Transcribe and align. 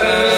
Make 0.00 0.37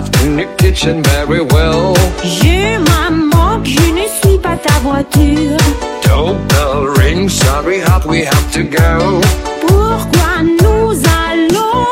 bed 0.00 0.22
in 0.22 0.36
the 0.36 0.46
kitchen 0.56 1.02
very 1.02 1.40
well. 1.40 1.94
Je 2.22 2.78
maman, 2.78 3.64
je 3.64 3.92
ne 3.92 4.06
suis 4.20 4.38
pas 4.38 4.56
ta 4.56 4.78
voiture. 4.80 5.56
Doorbell 6.02 6.86
ring, 6.98 7.28
sorry, 7.28 7.80
hop, 7.80 8.06
we 8.06 8.24
have 8.24 8.52
to 8.52 8.62
go. 8.62 9.20
Pourquoi 9.66 10.42
nous 10.62 10.92
allons 11.26 11.86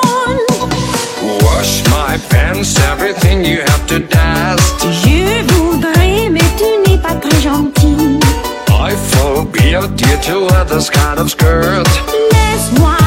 Wash 1.42 1.82
my 1.90 2.18
pants, 2.30 2.76
everything 2.92 3.44
you 3.44 3.60
have 3.60 3.86
to 3.86 3.98
dust. 4.00 4.86
Je 5.04 5.42
voudrais, 5.52 6.28
mais 6.30 6.48
tu 6.58 6.90
n'es 6.90 6.98
pas 6.98 7.14
très 7.14 7.40
gentil. 7.40 8.18
I 8.70 8.94
forbid 9.12 10.00
you 10.00 10.16
to 10.28 10.46
wear 10.46 10.64
this 10.64 10.88
kind 10.90 11.18
of 11.18 11.30
skirt. 11.30 11.86
Laisse-moi 12.32 12.97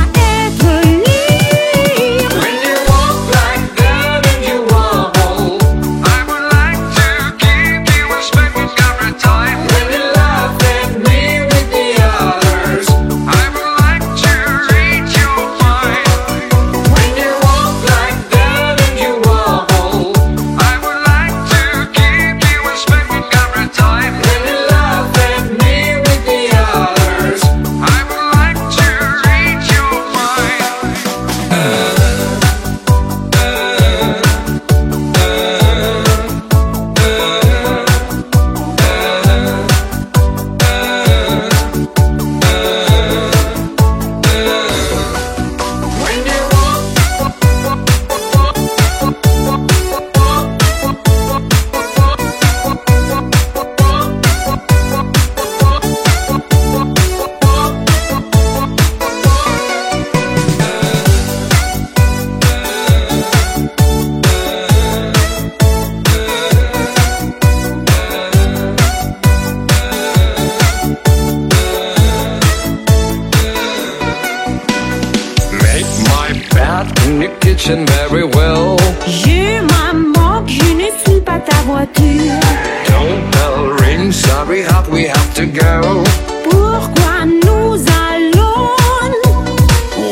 My 75.84 76.30
bed 76.53 76.88
in 77.06 77.19
the 77.19 77.30
kitchen 77.40 77.86
very 77.86 78.24
well. 78.24 78.78
Je 79.08 79.62
maman, 79.74 80.46
je 80.47 80.74
ne 80.74 80.90
suis 81.03 81.22
pas 81.22 81.40
ta 81.40 81.58
voiture. 81.64 82.40
Don't 82.88 83.31
bell 83.31 83.66
ring, 83.81 84.12
sorry, 84.12 84.62
hop, 84.64 84.88
we 84.90 85.03
have 85.08 85.34
to 85.36 85.46
go. 85.46 86.03
Pourquoi 86.50 87.25
nous 87.25 87.84
allons 88.08 88.69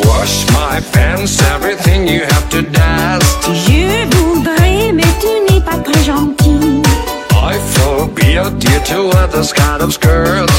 Wash 0.08 0.46
my 0.52 0.80
pants, 0.92 1.40
everything 1.56 2.08
you 2.08 2.22
have 2.24 2.50
to 2.50 2.62
dust. 2.62 3.50
Je 3.68 4.06
voudrais, 4.16 4.92
mais 4.92 5.12
tu 5.22 5.54
n'es 5.54 5.62
pas 5.62 5.78
très 5.78 6.04
gentil. 6.04 6.82
I 7.32 7.58
forbid 7.76 8.64
you 8.64 8.80
to 8.86 9.08
wear 9.10 9.28
this 9.28 9.54
kind 9.54 9.82
of 9.82 9.94
skirt. 9.94 10.50